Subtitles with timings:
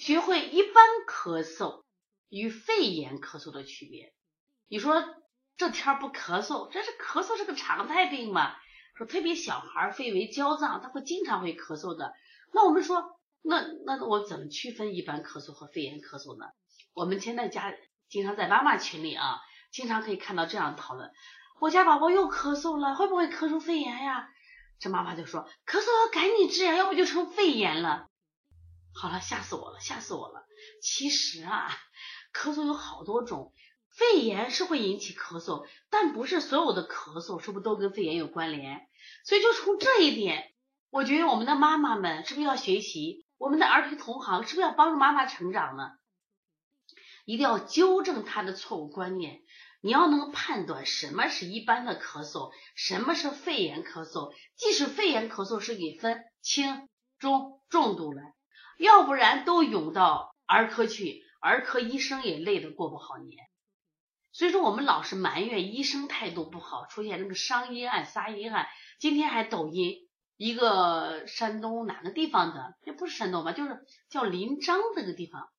[0.00, 1.82] 学会一般咳嗽
[2.30, 4.14] 与肺炎咳嗽的区别。
[4.66, 5.04] 你说
[5.58, 8.56] 这天不咳嗽，这是咳嗽是个常态病嘛？
[8.96, 12.14] 说特别小孩肺为焦脏，他会经常会咳嗽的。
[12.54, 16.46] 那我们说，那那我怎么区分一般咳嗽和肺炎咳嗽呢？
[16.94, 17.74] 我们现在家
[18.08, 19.38] 经常在妈妈群里啊，
[19.70, 21.10] 经常可以看到这样讨论：
[21.60, 24.30] 我家宝宝又咳嗽了，会不会咳出肺炎呀？
[24.78, 28.08] 这妈妈就说：咳嗽赶紧治呀，要不就成肺炎了。
[28.92, 30.44] 好了，吓死我了，吓死我了。
[30.82, 31.68] 其实啊，
[32.34, 33.52] 咳嗽有好多种，
[33.88, 38.80] 肺炎是会引起咳嗽，但不是所有的咳嗽是不是都跟肺炎有关联？
[39.24, 40.52] 所以就从这一点。
[40.90, 43.24] 我觉得我们的妈妈们是不是要学习？
[43.38, 45.92] 我们的儿童同行是不是要帮助妈妈成长呢？
[47.24, 49.42] 一定要纠正他的错误观念。
[49.82, 54.34] 你要能判断什么是一般的咳嗽，什么是肺炎咳嗽。
[54.56, 56.88] 即使肺炎咳嗽是给分轻、
[57.18, 58.20] 中、重度的，
[58.80, 63.46] 要不然都涌到儿科去，儿科医生也累得过不好年。
[64.32, 68.66] 所以说，我们老是埋怨医生态度不好，出现那个伤医案、杀医案。
[68.98, 70.06] 今天还抖音。
[70.36, 75.50] 一个山东哪个地方的，也不是山东吧，就是叫临漳这个地方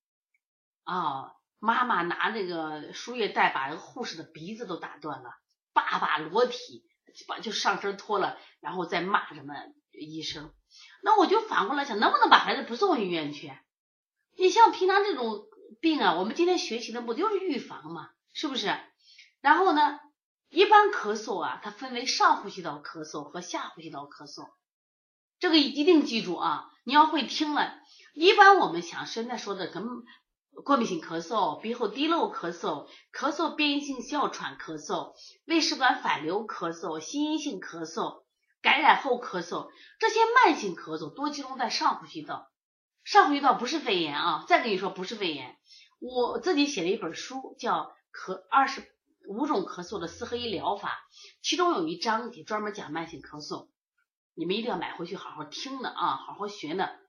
[0.83, 1.33] 啊。
[1.59, 5.29] 妈妈拿那个输液带把那个护士的鼻子都打断了，
[5.71, 6.83] 爸爸裸体
[7.27, 9.53] 把就上身脱了，然后再骂什么
[10.03, 10.51] 医生。
[11.03, 13.51] 那我就反过来想，能不能把孩子不送医院去？
[14.37, 15.45] 你像平常这种
[15.79, 18.75] 病啊，我们今天学习的目的就是预防嘛，是不是？
[19.41, 19.99] 然后呢，
[20.49, 24.49] 一般咳嗽啊，它分为上呼吸道咳嗽和下呼吸道咳嗽。
[25.39, 26.69] 这个一定记住啊！
[26.83, 27.73] 你要会听了。
[28.13, 29.83] 一般我们想现在说的，跟
[30.63, 35.13] 过敏性咳嗽、鼻后滴漏咳嗽、咳嗽变异性哮喘咳嗽、
[35.45, 38.20] 胃食管反流咳嗽、心因性咳嗽、
[38.61, 42.51] 感染后咳嗽，这些慢性咳嗽多集中在上呼吸道。
[43.03, 44.45] 上呼吸道不是肺炎啊！
[44.47, 45.57] 再跟你说不是肺炎，
[45.99, 48.83] 我自己写了一本书，叫《咳二十
[49.27, 50.89] 五种咳嗽的四合一疗法》，
[51.41, 53.69] 其中有一章节专门讲慢性咳嗽。
[54.35, 56.99] 你们一定要买回去好好听的啊，好好学的。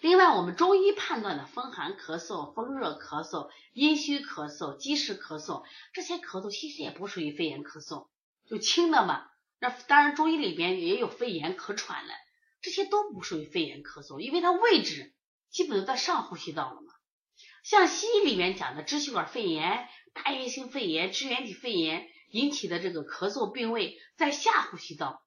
[0.00, 8.06] 另外，我们中医判断的风寒咳嗽、风热咳嗽、阴虚咳嗽、积食咳嗽，这些咳嗽其实也不属于肺炎咳嗽，
[8.46, 9.26] 就轻的嘛。
[9.60, 12.14] 那当然，中医里边也有肺炎咳喘了，
[12.60, 15.14] 这些都不属于肺炎咳嗽，因为它位置
[15.50, 16.92] 基本都在上呼吸道了嘛。
[17.64, 25.24] 像西医里面讲的支气管肺炎、大叶性肺炎、支原体肺炎引起的这个咳嗽病位在下呼吸道。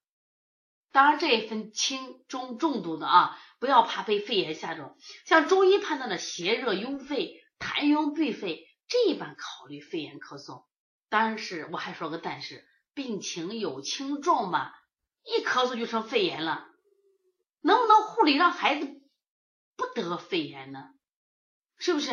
[0.92, 4.96] 当然，这也分轻、中、重度的啊，不要怕被肺炎吓着。
[5.26, 10.64] 像中医判断的邪热壅肺、痰壅闭肺，这一般考虑肺炎咳嗽。
[11.08, 14.72] 当然是，我还说个但是，病情有轻重嘛，
[15.24, 16.68] 一咳嗽就成肺炎了，
[17.60, 19.00] 能不能护理让孩子
[19.76, 20.90] 不得肺炎呢？
[21.78, 22.10] 是不是？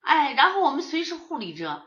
[0.00, 1.86] 哎，然后我们随时护理着，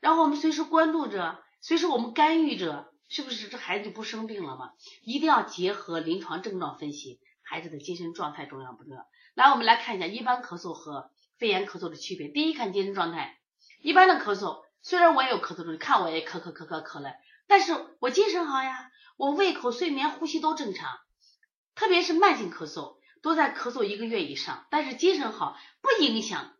[0.00, 2.92] 然后我们随时关注着，随时我们干预着。
[3.08, 4.72] 是不是这孩子就不生病了吗？
[5.04, 9.06] 一定要结合临床症状分析，孩子的精神状态重要不重要？
[9.34, 12.26] 来，我们来看一下一般咳嗽和肺炎咳嗽的区别。
[12.26, 13.38] 第一，看精神状态。
[13.80, 17.14] 一般的咳嗽，虽然我也有咳嗽症，看我也咳咳咳咳咳了，
[17.46, 20.98] 但是我精神好呀，我胃口、睡眠、呼吸都正常。
[21.74, 26.52] 特别是慢性咳嗽，都在咳嗽一个月以上，但是精神好，不影响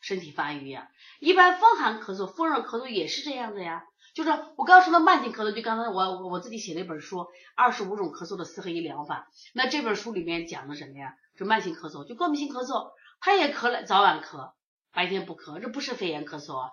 [0.00, 0.88] 身体发育呀。
[1.20, 3.84] 一般风寒咳嗽、风热咳嗽也是这样的呀。
[4.14, 7.18] 就是我刚说的慢性咳嗽，就刚才我我我自己写了一本书
[7.54, 9.28] 《二十五种咳嗽的四合一疗法》。
[9.54, 11.14] 那这本书里面讲的什么呀？
[11.36, 12.90] 是慢性咳嗽，就过敏性咳嗽，
[13.20, 14.54] 他也咳了，早晚咳，
[14.92, 16.70] 白天不咳，这不是肺炎咳嗽啊，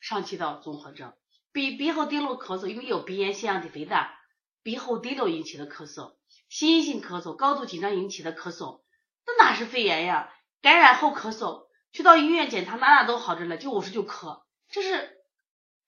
[0.00, 1.12] 上气道综合症。
[1.52, 4.18] 鼻鼻后滴漏咳嗽，因为有鼻炎、腺样体肥大，
[4.62, 6.16] 鼻后滴漏引起的咳嗽，
[6.48, 8.82] 心因性咳嗽，高度紧张引起的咳嗽，
[9.26, 10.32] 那哪是肺炎呀？
[10.62, 15.16] 感染后咳嗽，去到医院检查，哪哪都好着呢，就我说就咳，这是。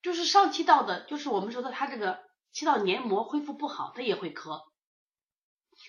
[0.02, 2.20] 就是上气道的，就是我们说的他这个
[2.52, 4.62] 气道黏膜恢复不好，他也会咳。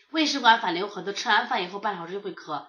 [0.09, 2.67] 胃食管反流咳嗽，吃完饭以后半小时就会咳，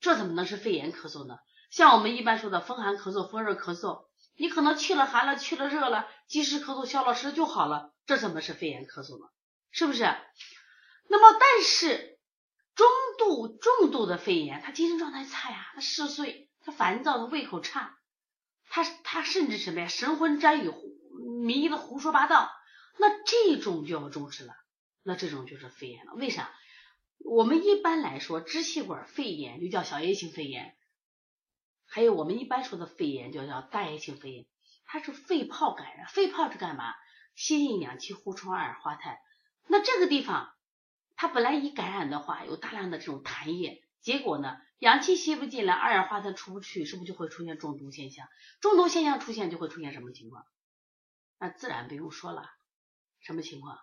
[0.00, 1.38] 这怎么能是肺炎咳嗽呢？
[1.70, 4.04] 像我们一般说的风寒咳嗽、风热咳嗽，
[4.36, 9.28] 你可能去了寒了，去了热了，及时咳嗽消了湿就好了，这怎么是肺炎咳嗽呢？
[9.70, 10.02] 是不是？
[11.08, 12.18] 那么但是
[12.74, 12.86] 中
[13.18, 17.98] 度、重度的肺炎，他精神状态差呀，他嗜睡，他烦躁，他胃口差。
[18.68, 19.88] 他他甚至什么呀？
[19.88, 20.72] 神魂沾雨，
[21.44, 22.50] 迷的胡说八道。
[22.98, 24.54] 那这种就要重视了。
[25.02, 26.14] 那这种就是肺炎了。
[26.14, 26.50] 为啥？
[27.24, 30.76] 我们一般来说，支气管肺炎就叫小叶性肺炎，
[31.94, 34.46] 还有我们一般说的肺炎就叫大叶性肺炎。
[34.86, 36.94] 它是肺泡感染，肺泡是干嘛？
[37.34, 39.18] 吸引氧气，呼出二氧化碳。
[39.66, 40.54] 那这个地方，
[41.16, 48.26] 它本来一感染的话，有大量的这种痰液结果呢，氧气吸不进来，二氧化碳出不去，是不是就会出现中毒现象？
[48.62, 50.46] 中毒现象出现就会出现什么情况？
[51.38, 52.48] 那自然不用说了，
[53.20, 53.78] 什么情况？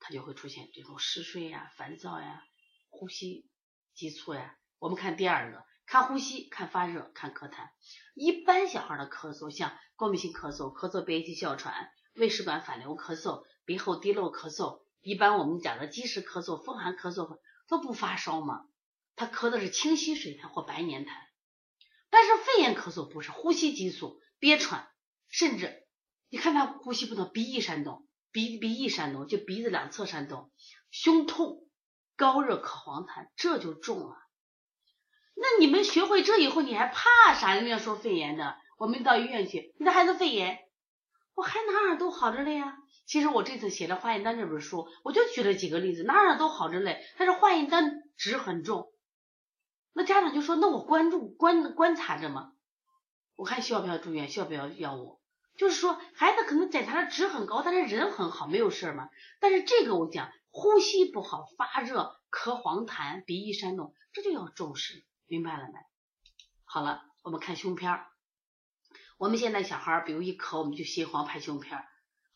[0.00, 2.42] 它就会出现这种嗜睡呀、烦躁呀、
[2.88, 3.48] 呼吸
[3.94, 4.58] 急促呀。
[4.80, 7.70] 我们看第二个，看呼吸，看发热，看咳痰。
[8.14, 17.38] 一般小孩的咳嗽，像过敏性咳嗽、咳嗽憋气哮喘、胃食管反流咳嗽、鼻后滴漏咳嗽，一般我们讲的积食咳嗽、风寒咳嗽
[17.68, 18.66] 都不发烧嘛，
[19.16, 21.08] 他咳的是清稀水痰或白黏痰。
[22.10, 24.90] 但是肺炎咳嗽不是，呼吸急促、憋喘，
[25.30, 25.86] 甚至
[26.28, 30.52] 你看他呼吸不能，鼻翼扇动，鼻鼻翼扇动，就鼻子两侧扇动，
[30.90, 31.66] 胸痛、
[32.14, 34.27] 高热、咳黄痰，这就重了。
[35.40, 37.54] 那你们学会这以后，你还怕啥？
[37.54, 40.58] 人家说肺炎的，我们到医院去，你的孩子肺炎，
[41.34, 42.76] 我还哪哪都好着嘞呀。
[43.06, 47.06] 其实我这次写的化验单这本书，我就举了几个例子，哪哪都好着嘞。
[47.16, 48.92] 但是化验单值很重，
[49.92, 52.52] 那家长就说，那我关注观观察着嘛，
[53.36, 55.20] 我看需要不要住院，需要不要药物。
[55.56, 59.08] 就是说，孩子可能检查的值很高，但是人很好，没有事儿嘛。
[59.40, 65.04] 但是这个我讲，呼吸不好、发热、咳黄痰、鼻翼扇动，这就要重视。
[65.28, 65.78] 明白了没？
[66.64, 68.06] 好了，我们看胸片儿。
[69.18, 71.86] 我们现在小孩儿，比如一咳，我们就心慌拍胸片儿。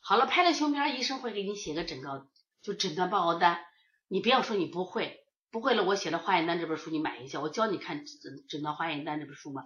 [0.00, 2.28] 好了，拍了胸片儿，医生会给你写个诊告，
[2.60, 3.64] 就诊断报告单。
[4.08, 9.64] 你不要说你不会，不会了，我写的化验单这本书你买一下，我教你看诊诊断化验单这本书嘛。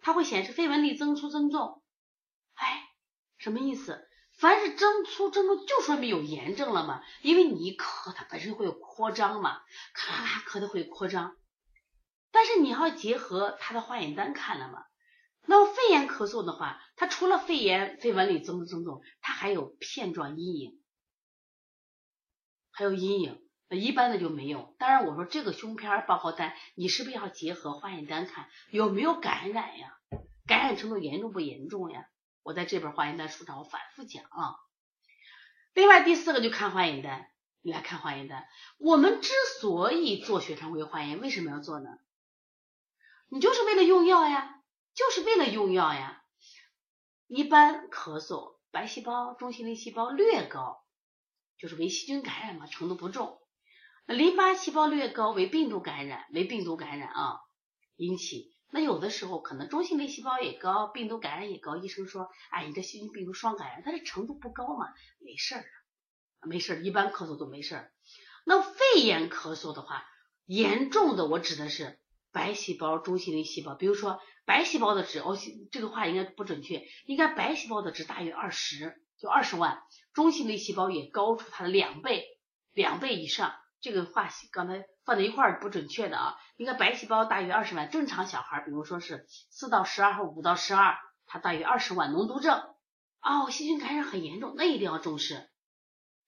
[0.00, 1.82] 它会显示肺纹理增粗增重。
[2.54, 2.88] 哎，
[3.36, 4.08] 什么意思？
[4.38, 7.02] 凡是增粗增重，就说明有炎症了嘛。
[7.20, 9.60] 因为你一咳，它本身会有扩张嘛，
[9.92, 11.36] 咔咔咳的会扩张。
[12.32, 14.82] 但是你要结合他的化验单看了嘛？
[15.44, 20.80] 那么肺炎咳嗽的话，它除了肺炎、肺纹理增不增重，它还有片状阴影，
[22.70, 23.42] 还有阴影。
[23.68, 24.76] 那一般的就没有。
[24.78, 29.98] 当然，我说这个胸片报告单，你是不是要结合化验单看有没有感染呀？
[30.46, 32.06] 感染程度严重不严重呀？
[32.42, 34.56] 我在这本化验单书上我反复讲啊。
[35.74, 37.30] 另外第四个就看化验单，
[37.62, 38.46] 你来看化验单。
[38.78, 41.88] 我们之所以做血常规化验，为什么要做呢？
[43.34, 44.60] 你就是为了用药呀，
[44.92, 46.22] 就是为了用药呀。
[47.28, 50.84] 一般咳嗽，白细胞、中性粒细胞略高，
[51.56, 53.40] 就是为细菌感染嘛，程度不重。
[54.04, 57.40] 淋巴细胞略高，为病毒感染，为病毒感染啊
[57.96, 58.54] 引起。
[58.70, 61.78] 那有的时候可能中性粒细胞也高，病毒感染也高。
[61.78, 65.64] 医生说，哎，你这细菌病毒双感染，但是程度不高嘛，没事儿
[66.42, 67.92] 没事儿，一般咳嗽都没事儿。
[68.44, 70.04] 那肺炎咳嗽的话，
[70.44, 71.98] 严重的我指的是。
[72.32, 75.38] 白细胞、中性粒细胞，比如说白细胞的值，哦，
[75.70, 79.82] 这个话应该不准确，应该白细胞的值大于二十，就二十万，
[80.14, 82.24] 中性粒细胞也高出它的两倍，
[82.72, 83.54] 两倍以上。
[83.80, 90.96] 这个话刚才放在一块儿不准确的啊，应该白细胞大于二十万，正常小孩，比如说是四到十二或五到十二，
[91.26, 92.62] 它大于二十万，脓毒症，
[93.20, 95.50] 哦，细菌感染很严重，那一定要重视，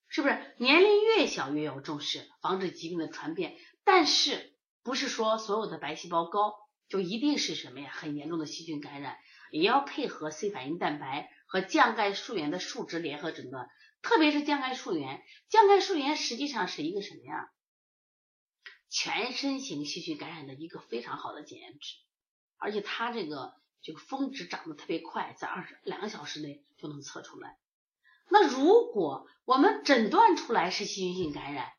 [0.08, 0.54] 是不是？
[0.58, 4.53] 年龄越小越要重视，防止疾病的传变，但是。
[4.84, 6.54] 不是说所有的白细胞高
[6.88, 7.90] 就一定是什么呀？
[7.90, 9.16] 很严重的细菌感染，
[9.50, 13.68] 也要配合 C 反应蛋白和降钙素原的数值联合诊断。
[14.02, 17.48] 特别是降钙素原，降钙素原实际上是一个什么呀？
[18.90, 21.96] 全身型细菌感染的一个非常好的检验值，
[22.58, 27.58] 而且它这个这个峰值长得特别快，在二十两个小时内就能测出来。
[28.28, 31.72] 那如果我们诊断出来是细菌性感染，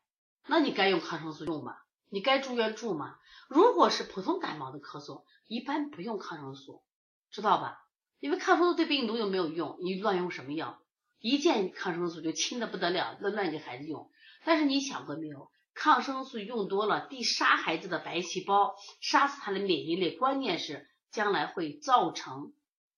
[0.46, 1.76] 那你该用抗生素用吗？
[2.08, 3.18] 你该住院住吗？
[3.48, 6.82] 如果是普通感冒的咳嗽，一般不用抗生素，
[7.30, 7.84] 知道吧？
[8.18, 10.82] 因为抗生素对病毒又没有用，你乱用什么药？
[11.18, 14.10] 一见抗生素就轻的不得了，乱乱给孩子用。
[14.44, 15.50] 但是你想过没有？
[15.74, 22.52] 抗生素用多了，地杀孩子的白细胞，杀死他的免疫力，关键是将来会造成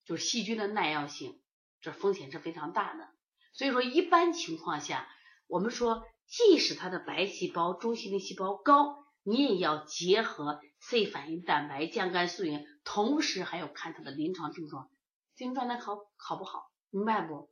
[0.04, 1.40] 就是细菌的耐药性，
[1.80, 3.08] 这风险是非常大的。
[3.52, 5.08] 所以说，一般情况下，
[5.46, 6.04] 我们说。
[6.28, 14.90] 即使他的白细胞、中性粒细胞高，你也要结合 C 反应蛋白、降肝素原，同时还要看他的临床症状，
[15.34, 17.50] 精神状态好好不好，明白不？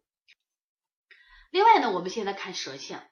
[1.51, 3.03] 另外呢，我们现在看舌象，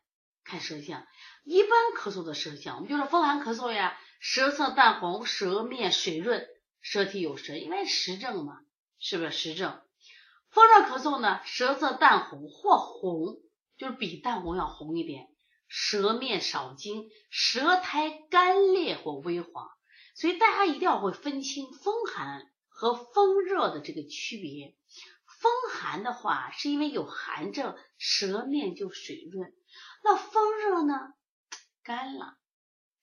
[0.45, 1.07] 看舌象，
[1.45, 6.47] 一般咳嗽的舌象，我们就说风寒咳嗽呀，舌色淡红，舌面水润，
[6.83, 8.61] 舌体有舌，因为实症嘛，
[8.99, 9.81] 是不是实症？
[10.51, 13.41] 风热咳嗽呢，舌色淡红或红，
[13.79, 15.34] 就是比淡红要红一点。
[15.69, 19.69] 舌面少津，舌苔干裂或微黄，
[20.15, 24.77] 所以大家一定要会分清风寒和风热的这个区别。
[25.27, 29.51] 风寒的话，是因为有寒症，舌面就水润；
[30.03, 31.13] 那风热呢，
[31.83, 32.39] 干了，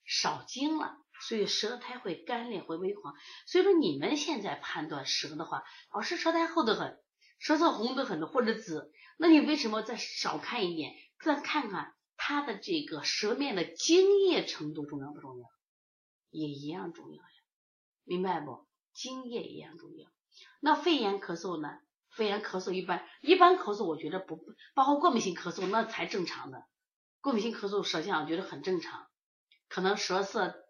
[0.06, 3.14] 少津了，所以舌苔会干裂，会微黄。
[3.46, 5.64] 所以说你们现在判断舌的话，
[5.94, 7.00] 老师舌苔厚得很，
[7.38, 15.48] 舌色红得很或者紫，那你为什么再少看一点，再看看它的这个舌面的津液程度重要不重要？
[16.30, 17.30] 也一样重要呀，
[18.04, 18.68] 明白不？
[18.94, 20.08] 津液一样重要。
[20.60, 21.80] 那肺炎咳嗽呢？
[22.12, 24.40] 肺炎咳嗽一般，一般咳嗽我觉得不
[24.76, 26.64] 包括过敏性咳嗽那才正常的。
[27.22, 29.08] 过敏性咳嗽舌象我觉得很正常，
[29.68, 30.64] 可能舌色。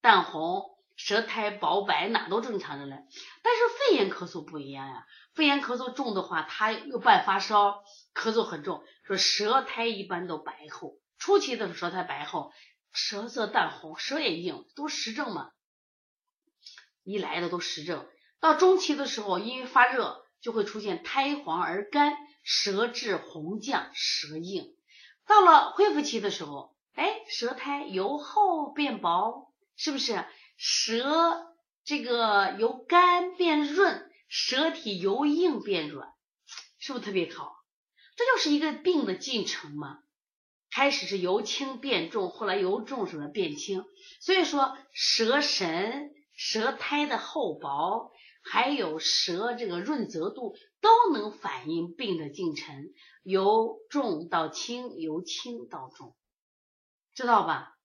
[0.00, 0.71] 淡红，
[1.04, 2.94] 舌苔薄白，哪都正常着嘞。
[3.42, 5.04] 但是肺炎咳嗽不一样呀，
[5.34, 7.82] 肺炎咳嗽重的话，他又伴发烧，
[8.14, 12.52] 咳嗽很重，说舌苔一般都白厚，初期的时候舌苔白厚，
[12.92, 15.50] 舌色淡红，舌也硬，都实症嘛。
[17.02, 24.76] 一来的都实症，到中期的时候，因为发热，就会出现苔黄而干，舌质红绛，舌硬。
[25.26, 29.48] 到了恢复期的时候，哎，舌苔由厚变薄。
[29.74, 30.24] 是不是
[30.64, 31.44] 舌
[31.82, 36.08] 这个由干变润，舌体由硬变软，
[36.78, 37.52] 是不是特别好？
[38.14, 39.98] 这就是一个病的进程嘛。
[40.70, 43.84] 开始是由轻变重，后来由重什么变轻。
[44.20, 48.12] 所以说舌神、舌苔的厚薄，
[48.44, 52.84] 还有舌这个润泽度，都能反映病的进程，
[53.24, 56.14] 由重到轻，由轻到重，
[57.16, 57.76] 知道吧？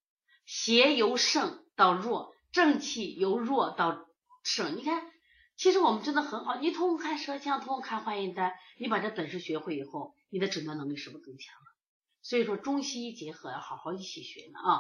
[0.46, 1.64] 邪由盛。
[1.78, 4.08] 到弱，正气由弱到
[4.42, 4.78] 盛。
[4.78, 5.12] 你看，
[5.58, 6.56] 其实我们真的很好。
[6.56, 11.68] 你通过看舌象，通过看化验单，你把这本事学会以后，你的诊断能力是不是更强了？
[12.24, 14.74] 所以说，中西医结合要好好一起学呢啊。